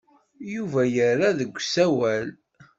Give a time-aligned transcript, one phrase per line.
[0.53, 2.27] Yuba yerra deg usawal.